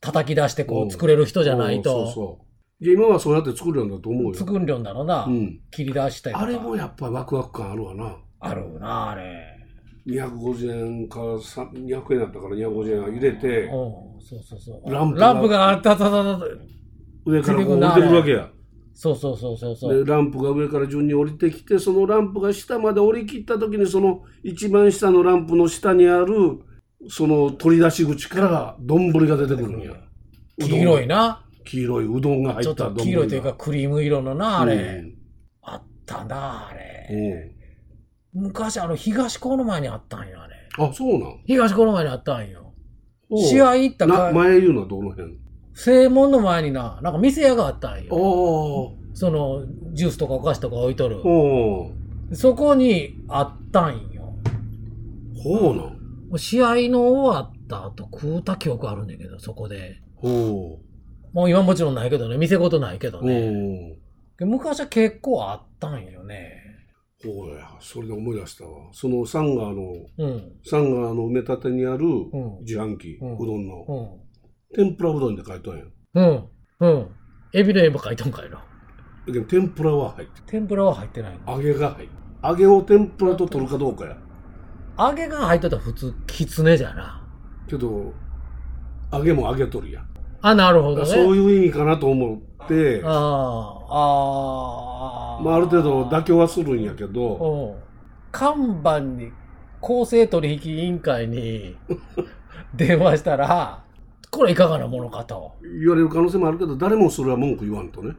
[0.00, 2.38] 叩き出してこううん作れる人じゃないうんそうと、そ
[2.80, 2.84] う。
[2.84, 4.34] いや今はそうやって作るんだと思うよ。
[4.34, 5.60] 作るんだろうな、うん。
[5.70, 6.46] 切り出したりとか。
[6.46, 8.16] あれもやっぱりワクワク感あるわな。
[8.40, 9.49] あるな、あれ。
[10.06, 13.70] 250円からさ200円だったから250円入れて、うん、
[14.20, 14.90] そうそうそう。
[14.90, 16.40] ランプがランプがあったたたた
[17.26, 18.50] 上からこう降りてくるわけや。
[18.94, 20.04] そうそうそうそうそう。
[20.04, 26.60] でランプが上から順に降りてきてそのランプが下まで降り切った時にその一番下のランプの下にある
[27.08, 29.92] その取り出し口から丼が出てくるんや
[30.58, 31.46] 黄色いなな。
[31.64, 34.74] 黄色いうどんが入ちょっ丼がったと黄色いというかクリーム色のな、あれ。
[34.74, 35.14] うん
[35.62, 37.08] あったな、あれ。
[37.10, 37.59] うん
[38.32, 40.54] 昔あの東高の前にあったんや、あれ。
[40.78, 41.40] あそうなん？
[41.46, 42.72] 東高の前にあったんよ。
[43.36, 45.38] 試合行ったなか、前言うのはどの辺？
[45.74, 48.14] 正門の前にな、なんか店屋があったんよ。
[48.14, 51.20] おその、ジュースとかお菓子とか置いとる。
[51.26, 51.90] お
[52.32, 54.34] そこにあったんよ。
[55.42, 60.00] ほうなん試合の終わった後食うた記憶あるんだけど、そこで。
[60.16, 60.78] ほ
[61.32, 63.96] もう今もちろんないけどね、店ごとないけどうね。
[64.38, 66.59] ほ昔は結構あったんよね。
[67.28, 70.52] うほうやそれで思い出したわそのサンガーのうん。
[70.64, 72.30] サンガーの埋め立てにあるん
[72.60, 74.86] 自販機、ううんどんのうん。
[74.86, 76.44] 天ぷらうどんで書いたんやうん。
[76.80, 77.08] うん。
[77.52, 78.56] エビの絵も描いとんかいな。
[78.56, 78.64] だ
[79.26, 81.52] けど天ぷらは入ってる天ぷらは入ってないの。
[81.52, 84.16] 揚げが入ってる揚げを天ぷらと取るかどうかや
[84.98, 87.26] 揚げが入っとったら普通、きつねじゃな。
[87.68, 88.14] けど
[89.12, 90.09] 揚げも揚げとるやん、
[90.42, 91.06] あ、なるほどね。
[91.06, 95.42] そういう意味かなと思ってああ、ああ。
[95.42, 97.82] まあ、ある程度妥協はするんやけどうん。
[98.32, 99.32] 看板に、
[99.80, 101.76] 公正取引委員会に
[102.74, 103.82] 電話したら、
[104.30, 105.52] これいかがなものかと。
[105.62, 108.14] 言われる可能性もあるけど誰もそれは文句言わんとね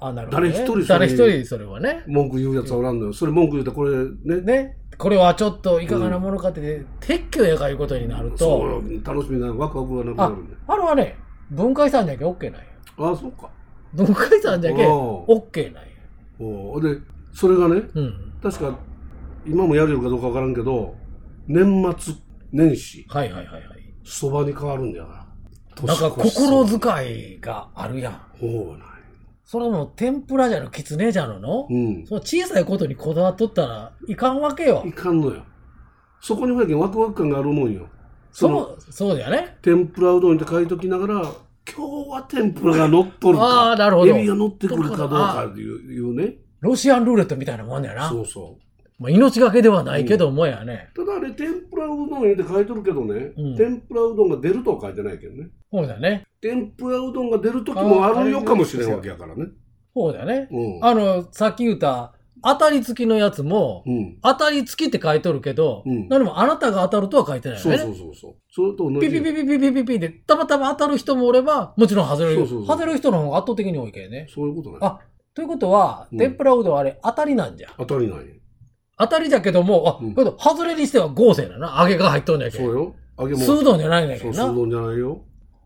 [0.00, 0.50] あ、なるほど、ね。
[0.50, 2.02] 誰一人それ誰一人それはね。
[2.08, 4.76] 文句言うやつはおらんのよそれ文句言うたらこれねね。
[4.98, 11.16] これはちょっといかがなものかって、撤去やかいうことになると、そう楽しみなワクワクがなくなあるんで、あれはね、
[11.50, 12.66] 文化遺産じゃけ OK なんや。
[12.98, 13.50] ああそうか
[13.92, 15.88] 文化遺産じゃけお OK なんや。
[16.40, 16.98] おで
[17.34, 18.32] それがねうん。
[18.42, 18.78] 確か
[19.46, 20.94] 今もやれるかどうかわからんけど
[21.46, 22.14] 年末
[22.52, 23.94] 年始はいはいはいはい。
[24.04, 25.26] そばに変わるんだか
[25.78, 28.12] らなんか心遣いがあるやん。
[28.38, 28.84] ほうな
[29.44, 34.92] それも天ぷらじゃの、きつねじゃのの、うんその小さいことにこだわっとったらいかんわけよい。
[34.92, 35.42] かんのよ
[36.20, 37.86] そこにほやけんワクワク感があるもんよ
[38.32, 39.56] そのそう、そうだよね。
[39.62, 41.14] 天ぷらうどんって書いときながら
[41.74, 44.16] 今日は天ぷらが乗っとるかああ、なるほど。
[44.16, 48.08] エビが乗ってくるかどうかっていうねロシアンルーレットみたいなもんだよな。
[48.08, 48.62] そうそう
[48.98, 50.90] まあ、命がけではないけどもやね。
[50.94, 56.24] ただあれ天ぷらうどん言うて書いとるけどね、うん天ぷらうどんが出るとは書いてないけどねそうだよね。
[56.40, 59.46] 天ぷらうどんが出る時もあるよかもしれんわけやからね
[59.94, 60.48] そうだよね。
[60.50, 62.12] うんあの、さっき言った、
[62.44, 67.78] 当たり付きのやつも、うん当たり付きって書いとるけど、うん何もあなたが当たるとは書いてないよそうね。
[67.78, 68.34] そうそうそう。
[68.50, 69.20] それと同ピじ。
[69.20, 72.44] ピピピピピピピで、たまたま当たる人もおれば、もちろん外れそる。
[72.44, 74.26] うそうそう外れる人の方が圧倒的に多いけどね。
[74.32, 74.78] そういうことね。
[74.80, 74.98] あ
[75.34, 77.68] ということは、うん天ぷらうどんあれ当たりなんじゃ。
[77.78, 78.18] 当たりない。
[78.98, 81.78] 当たりじゃけども、あ、うんけど外れにしては合成だな。
[81.82, 82.66] 揚げが入っとんじゃけそう。
[82.74, 82.94] よ。
[83.18, 83.40] 揚げも。
[83.40, 84.52] 素うじゃないんだけどな、素うな。
[84.54, 85.22] どじゃないよ。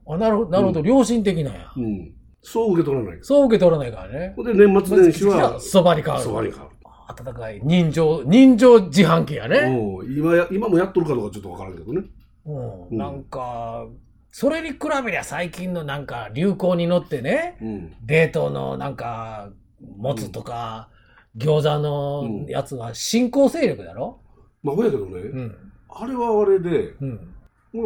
[0.09, 1.73] あなるほど、なるほど、良心的なんや。
[1.77, 2.13] うん。
[2.49, 4.33] そう受け取らないそう受け取らないからね。
[4.37, 6.25] ほんで年末年始はそばに変わる。
[6.25, 6.77] そばに変わる
[7.09, 9.59] 温かい人情、人情自販機やね。
[9.59, 12.03] うん今や今もやっとるかどうかちょっとわからんけどね
[12.47, 12.89] うん。
[12.89, 13.87] うんなんか、
[14.31, 19.51] それに比べりゃ最近のなんか流行に乗ってね、うん冷凍のなんか、
[19.97, 20.89] もつとか、
[21.37, 24.21] 餃子のやつは新興勢力だろ？
[24.63, 25.57] まあほやけどね、うん。
[25.89, 27.35] あれはあれでうん。
[27.73, 27.81] ま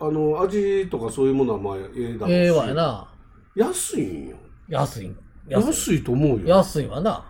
[0.00, 3.12] ああの味とかそういうものはまあええだろうしええわやな。
[3.58, 4.36] 安いんよ。
[4.68, 5.12] 安い。
[5.48, 6.04] 安い。
[6.04, 6.46] と思うよ。
[6.46, 7.24] 安いわな。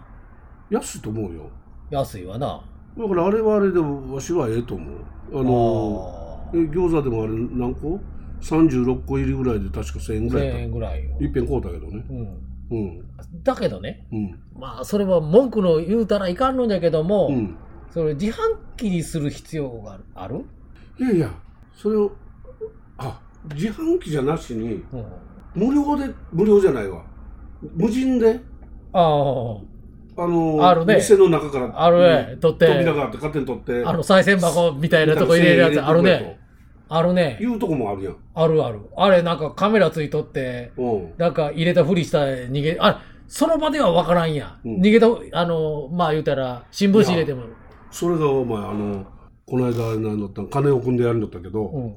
[0.68, 1.50] 安いと思うよ。
[1.90, 2.62] 安いわな。
[2.98, 4.96] だからあれはあれでわしはええと思う。
[5.32, 7.98] あのあえ餃子でもあれ何個
[8.42, 12.04] ?36 個入りぐらいで確か1000円ー1000ぐらいだっ円ぐらいいっぺん買うたけどね。
[12.70, 12.78] うん。
[12.78, 13.42] うん。
[13.42, 14.38] だけどね、うん。
[14.54, 17.56] まあ、それは文句の言うたらいかんのじゃけども、うん。
[17.90, 18.34] それ自販
[18.76, 20.44] 機にする必要がある？
[20.98, 21.30] いやいや
[21.74, 22.12] それを
[22.98, 23.18] あ
[23.54, 25.06] 自販機じゃなしにうん。
[25.54, 27.04] 無料で無料じゃないわ
[27.74, 28.40] 無人で？
[28.92, 29.58] あ
[30.20, 32.36] あのあるね店の中からあ、あるね。
[32.40, 36.38] 取って、扉があって勝手に取ってあの、再銭箱みたいなとこ入れるやつあるね。
[36.88, 37.38] あるね。
[37.40, 38.80] いうとこもあるやんあるある。
[38.96, 44.58] あれなんかカメラついとって、うんなんか入れたふりした逃げ、あその場ではわからんや。
[44.64, 45.06] うん逃げた、
[45.38, 47.42] あの、まあ言うたら、新聞紙入れても。
[47.90, 49.06] それがお前あの
[49.46, 51.96] この間何だったの金尾君でやるんだったけど、うん。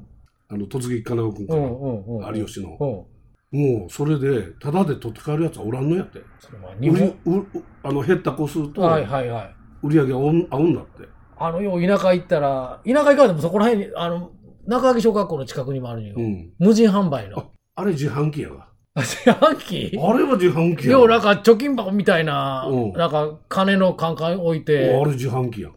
[0.49, 2.37] あの突撃金尾君から、うんうんうん。
[2.37, 3.03] 有吉の、うん。
[3.51, 7.63] もうそれでタダで取って帰るやつはおらんのやってそれは売日本。
[7.83, 9.55] あの減った個数と、はいはいはい。
[9.83, 11.07] 売り上げ合うん合うんだって。
[11.37, 14.31] あの、よう田舎行ったら、田舎行かでもそこら辺に、あの、
[14.67, 16.13] 中垣小学校の近くにもあるんよ。
[16.17, 16.51] うん。
[16.59, 17.51] 無人販売の。
[17.75, 18.67] あれ自販機やが。
[18.93, 19.97] あ、 自販機？
[19.99, 25.69] あれは自販機やようなんか貯金箱みたいな、うんなんか金のカンカン置いあて、れ自販機や。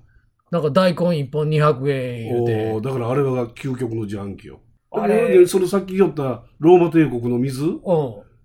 [0.50, 2.80] なんか大根一本200円言うおてー。
[2.82, 4.60] だからあれが究極の自販機よ。
[4.94, 7.64] ああれれで、そのさっき言ったローマ帝国の水？
[7.64, 7.80] うん。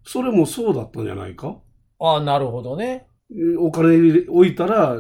[0.03, 1.57] それもそうだったんじゃないか？
[1.99, 3.07] ああ、なるほどね。
[3.31, 4.95] えお金置いたら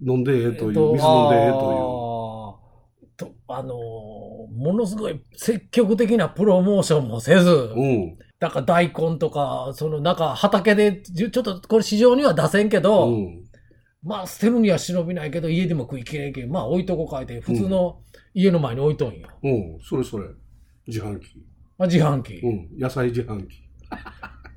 [0.00, 7.74] 飲んでええという、水飲んでええとあーと、あのーものすごい積極的なプロモーションもせず、いう。
[7.74, 8.18] うん。
[8.40, 13.44] なんか大根とか、そのなんか畑で、ちょっとこれ市場には出せんけど、うん。
[14.02, 18.00] まあ捨てるには忍びないけど、家でも食いきれんけん、まあ置いとこかいて、普通の
[18.32, 19.28] 家の前に置いとんよ。
[19.42, 19.78] うん。
[19.82, 20.26] それそれ。
[20.86, 21.42] 自販機。
[21.78, 22.34] まあ、自販機。
[22.36, 22.68] うん。
[22.78, 23.64] 野菜自販機。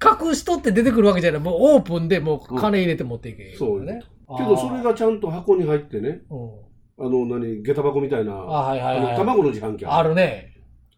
[0.03, 1.41] 隠しとって出てくるわけじゃない。
[1.41, 4.01] もうオープンでもう金入れて持っていけ、そうね。
[4.37, 6.67] けどそれがちゃんと箱に入ってね、うん
[6.99, 9.07] あの、何、下駄箱みたいな、あ、はいはいはい。
[9.09, 10.53] あの卵の自販機あるね。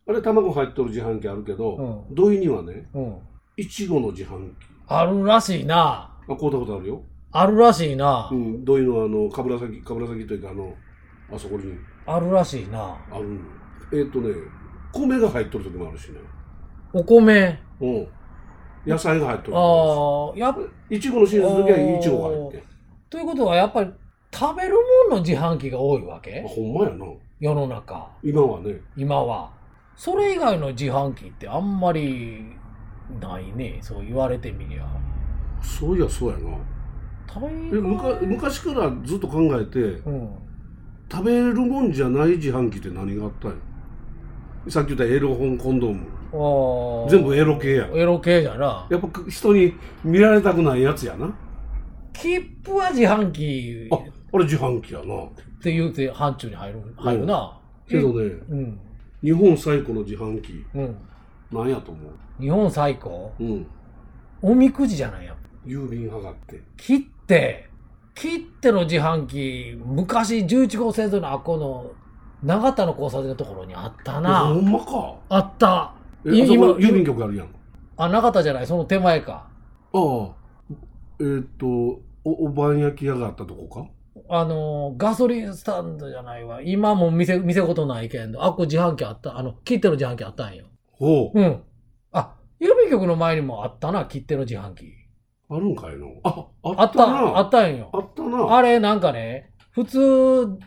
[0.07, 1.75] あれ卵入っとる自販機あるけど、
[2.09, 3.17] うん土井にはね、うん。
[3.57, 4.67] いちごの自販機。
[4.87, 6.17] あるらしいな。
[6.27, 7.03] あ、買うたことあるよ。
[7.31, 8.29] あるらしいな。
[8.31, 8.65] うん。
[8.65, 10.73] 土井のあの、かぶら先、かぶら先というかあの、
[11.31, 11.73] あそこに
[12.05, 12.97] あるらしいな。
[13.11, 13.39] あるの。
[13.93, 14.33] えっ、とね、
[14.91, 16.19] 米が入っとる時もあるしね。
[16.93, 17.59] お米。
[17.79, 18.07] うん。
[18.85, 20.95] 野菜が入っとる時もああ、やっあるし。
[20.97, 22.63] いちごのシーズンの時はいちごが入って。
[23.09, 23.91] ということはやっぱり
[24.31, 24.79] 食べるも
[25.11, 27.05] のの自販機が多いわあ、けほんまやな。
[27.39, 28.09] 世の中。
[28.23, 28.75] 今はね。
[28.95, 29.51] 今は。
[29.95, 32.45] それ以外の自販機ってあんまり
[33.19, 33.79] ないね。
[33.81, 34.87] そう言われてみりゃ。
[35.61, 36.57] そういや、そうやな。
[37.31, 40.29] 食べえむか昔からずっと考えて、うん。
[41.11, 43.57] 食べるもんじゃない自販機って何があったんや？
[44.67, 47.09] さっき言ったエロ本コンドーム。
[47.09, 47.87] 全部エロ系や。
[47.93, 48.87] エロ系じゃな。
[48.89, 51.33] やっぱ人に見られたくないやつやな。
[52.13, 55.23] 切符は自販機あ、あれ自販機やな。
[55.23, 55.29] っ
[55.61, 57.59] て言うて範疇に入る、入るな。
[57.87, 58.79] けどね、うん。
[59.23, 60.97] 日本最古の自販機、うん。
[61.51, 61.99] なんやと思
[62.39, 63.67] 日本最高ううん。
[64.41, 65.35] おみくじじゃないや。
[65.65, 66.61] 郵便はがって。
[66.77, 67.69] 切って、
[68.15, 71.91] 切っての自販機、昔11号製造のあっこの、
[72.43, 74.51] 長田の交差点のところにあったほな。
[74.51, 75.15] んまか。
[75.29, 75.93] あった。
[76.25, 77.49] え、今郵便局あるやん。
[77.97, 79.47] あ、長田じゃない、その手前か。
[79.93, 80.29] ああ。
[81.19, 81.67] えーっと、
[82.23, 83.89] お、おばん焼き屋があったとこか？
[84.29, 86.61] あの、ガソリンスタンドじゃないわ。
[86.61, 89.37] 今も店、店ことないけんど、あっこ自販機あった。
[89.37, 90.65] あの、切手の自販機あったんよ。
[90.91, 91.39] ほう。
[91.39, 91.63] うん。
[92.11, 94.85] あ、郵便局の前にもあったな、切手の自販機。
[95.49, 97.37] あるんかいのあ、ああった、ったな。
[97.37, 97.89] あったんよ。
[97.91, 98.55] あったな。
[98.55, 100.59] あれ、なんかね、普通、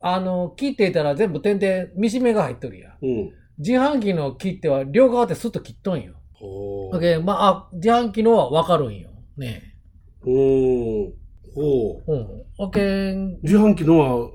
[0.00, 2.92] あの、切っていたら全部点々、見しめが入っとるやん。
[3.02, 3.32] うん。
[3.58, 6.14] 自販機の切手は両側でスッと切っとんよ。
[6.32, 7.22] ほう。
[7.22, 9.10] まあ、あ自販機のはわかるんよ。
[9.36, 9.74] ね
[10.20, 11.12] ほう。
[11.52, 12.12] ほう。
[12.12, 12.44] うん。
[12.58, 14.30] おけん、自販機のは、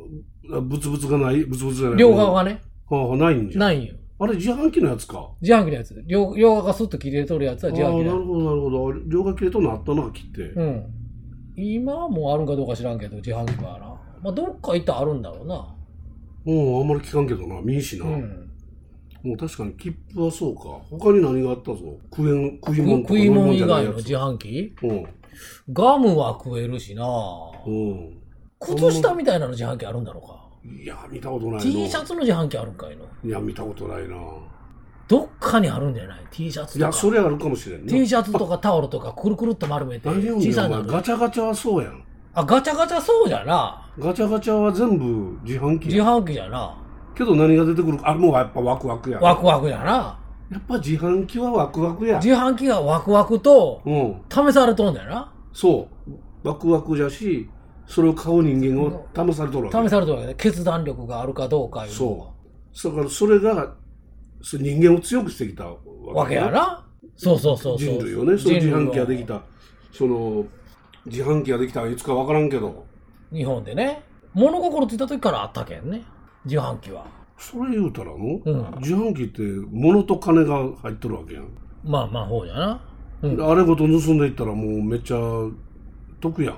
[0.58, 3.60] あブツブツがないブツブツじゃない両側がね、はあ、ないんじゃ。
[3.60, 3.96] ないんよ。
[4.20, 5.32] あれ、自販機のやつか。
[5.42, 6.04] 自販機のやつ。
[6.06, 8.94] 両両側がスッと切れとるやつはああ、自販機のやなるほど、なるほど。
[9.08, 10.54] 両側切れとんのあったのが切って。
[10.54, 10.58] つ。
[10.58, 10.86] うん。
[11.56, 13.94] 今はもうあるんかどうか知らんけど、自販機はな。
[14.24, 15.68] まあ、どっか行ったらあるんだろうな。
[16.46, 17.62] うん、あんまり聞かんけどな。
[17.62, 18.06] 見んしな。
[18.06, 18.50] うん。
[19.24, 20.62] もう確かに切符はそうか。
[20.90, 21.80] 他に何があったぞ。
[22.16, 24.76] 食えん、食い物とか食い物以外の自販機？
[24.78, 25.06] つうん。
[25.72, 27.06] ガムは食えるしな。
[27.66, 28.18] うん。
[28.60, 30.44] 靴下みたいなの自販機あるんだろうか。
[30.66, 31.60] いや、見たことないの。
[31.60, 33.06] T シャツの自販機あるんかいの。
[33.24, 34.16] いや、見たことないな。
[35.08, 36.86] どっかにあるんじゃない ?T シャツとか。
[36.86, 37.92] いや、それあるかもしれんな。
[37.92, 40.54] T シャツとかタオルとかくるくるっと丸めて何言うんだよ、お前。
[40.54, 42.04] 小さいのガチャガチャはそうやん。
[42.34, 43.83] あ、ガチャガチャそうじゃな。
[44.00, 45.96] ガチャガチャは全部自販機や。
[45.96, 46.78] 自販機じゃな。
[47.16, 49.20] けど何が出てくるか、あ、もうやっぱワクワクや。
[49.20, 50.20] ワクワクじゃな。
[50.52, 52.18] やっぱ自販機はワクワクや。
[52.18, 54.22] 自販機がワクワクとうん。
[54.30, 55.34] 試されとんだよな。
[55.52, 56.48] そう。
[56.48, 57.50] ワクワクじゃし、
[57.86, 59.88] それを買う人間を試されとるわけ。
[59.88, 62.34] 試されとるわけで、決断力があるかどうかいうのそ
[62.90, 62.92] う。
[62.92, 63.74] だからそれが、
[64.42, 65.78] それ人間を強くしてきたわ
[66.08, 66.86] がわけやな。
[67.16, 67.96] そうそうそうそう。
[67.96, 69.36] 人類をね、その自販機ができた。
[69.36, 69.42] た。
[69.92, 70.46] その、
[71.06, 72.86] 自販機ができたのはいつかわからんけど、
[73.34, 74.04] 日本でね。
[74.34, 76.04] 物心ついた時からあったけんね。
[76.46, 77.06] 自販機は。
[77.38, 78.42] それ言うたらの、うん
[78.80, 79.42] 自販機って
[79.72, 81.48] 物と金が入っとるわけやん。
[81.84, 82.82] まあまあ、ほうじゃな。
[83.24, 85.18] うんあれごと盗んでいったらもうめっちゃ
[86.22, 86.58] 得やん。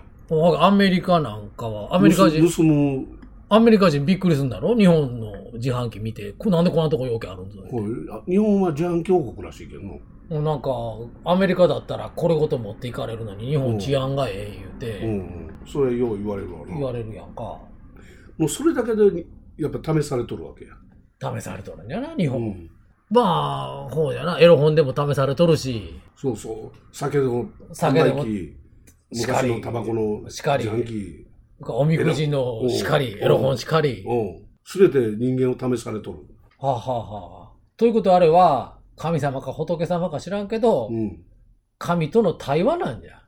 [0.60, 3.06] アメリカなんかは、アメリカ人、盗む、
[3.48, 4.76] アメリカ人びっくりするんだろ？
[4.76, 6.34] 日本の自販機見て。
[6.34, 10.00] こなんでこんなとこ容器あるんだこうあ日本は自販機王国らしいけどの。
[10.30, 10.72] もうなんか、
[11.24, 15.45] アメリカだったらこれごと持っていかれるのに日本治安がええ言うて、うんうん。
[15.66, 16.66] それよう言われるわな。
[16.68, 17.42] 言われるやんか。
[18.38, 19.26] もうそれだけで
[19.58, 20.74] やっぱ試されとるわけや。
[21.38, 22.42] 試されとるんじゃな日本。
[22.42, 22.70] うん。
[23.10, 24.40] まあ、ほうじゃな。
[24.40, 26.78] エロ本でも試されとるし、そうそう。
[26.92, 28.26] 酒の酒でも
[29.12, 30.68] 昔のタバコの自しかり。
[31.62, 34.04] おみくじのしかり、うんエロ本しかり。
[34.06, 34.46] うん。
[34.64, 36.20] すべて人間を試されとる。
[36.58, 41.24] はあ、はあはあ、ということはあれは、神様か仏様か知らんけど、うん。
[41.78, 43.22] 神との対話なんじゃ。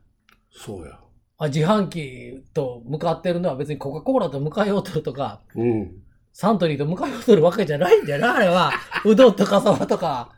[0.50, 0.98] そうや。
[1.38, 5.92] あ自販機と向かってるのは別にコカ・コーラと向かいようとるとか、うん。
[6.32, 8.72] サントリーと向かいようとるわけじゃないんだよな、あれは。
[9.06, 10.30] うどんとかそばとか、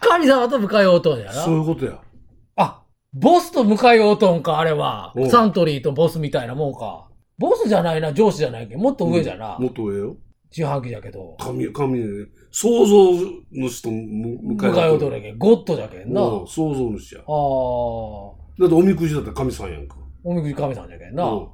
[0.00, 1.32] 神様と向かいようとんやな。
[1.32, 2.00] そういうことや。
[2.56, 2.82] あ、
[3.12, 5.22] ボスと向かいようとんか、あれはう。
[5.22, 7.06] んサントリーとボスみたいなもんか。
[7.38, 8.80] ボスじゃないな、上司じゃないけん。
[8.80, 9.56] もっと上じゃな。
[9.58, 10.16] もっと上よ。
[10.56, 11.36] 自販機じゃけど。
[11.38, 12.02] 神、神、
[12.50, 13.12] 創造
[13.52, 15.38] 主と向向かいようとるやけん。
[15.38, 16.20] ゴッドじゃけんな。
[16.20, 17.20] あうん創造主や。
[17.20, 17.30] あー。
[17.30, 19.96] おだっておみくじだって神さんやんか。
[20.24, 21.24] みくじ神さんじゃけんな。
[21.24, 21.48] うん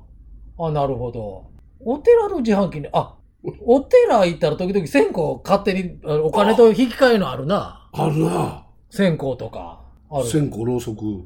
[0.58, 1.50] あ、なるほど。
[1.80, 3.14] お寺の自販機に、あ、
[3.64, 7.88] お寺行ったら時々線香勝手にあお金と引き換えのあるな。
[7.92, 8.66] あるな。
[8.90, 9.82] 線香とか。
[10.10, 10.26] ある。
[10.26, 11.04] 線香、ろうそく。
[11.04, 11.24] うん。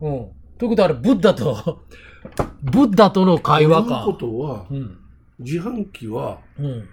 [0.58, 1.78] ということはあれ、ブッダと、
[2.62, 4.04] ブッダとの会話か。
[4.04, 4.98] ということは、うん。
[5.38, 6.88] 自販機はうん。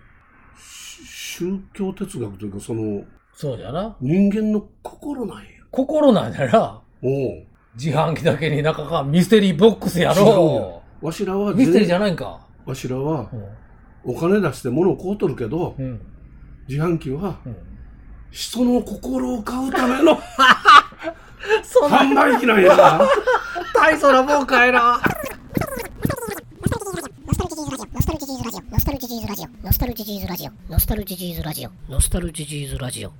[0.57, 3.95] し宗教哲学というか、そのそうじゃな。
[3.99, 5.43] 人間の心なんや。
[5.71, 6.81] 心なんだな。
[7.03, 7.45] おう
[7.77, 12.39] 自販機だけに中がミステリーボックスや違うろわしらはミステリーじゃないんか。
[12.65, 14.13] わしらはうん。
[14.15, 16.01] お金出して物を買うとるけど、うん。
[16.67, 17.55] 自販機はうん。
[18.31, 20.17] 人の心を買うための
[21.89, 23.01] 販売機なんやな。
[23.73, 24.99] 大層なもんかいな。
[26.59, 26.63] ノ
[27.29, 33.11] スタルジーズラジオノスタルジーズラジオノスタルジーズラジオノスタルジーズラジオノスタルジーズラジオノスタルジーズラジオ